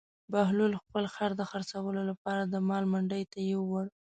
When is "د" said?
1.37-1.41, 2.45-2.55